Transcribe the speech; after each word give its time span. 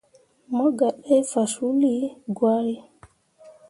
Mo 0.55 0.65
gah 0.77 0.95
ɗai 1.03 1.21
faswulli 1.31 1.93
gwari. 2.35 2.75